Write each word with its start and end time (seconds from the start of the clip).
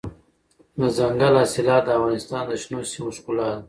دځنګل 0.79 1.33
حاصلات 1.41 1.81
د 1.85 1.89
افغانستان 1.97 2.43
د 2.47 2.51
شنو 2.61 2.79
سیمو 2.91 3.11
ښکلا 3.17 3.47
ده. 3.53 3.59